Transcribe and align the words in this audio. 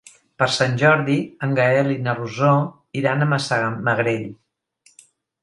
Per 0.43 0.45
Sant 0.53 0.71
Jordi 0.83 1.17
en 1.47 1.53
Gaël 1.59 1.91
i 1.97 1.99
na 2.07 2.15
Rosó 2.21 2.55
iran 3.03 3.23
a 3.23 3.29
Massamagrell. 3.35 4.27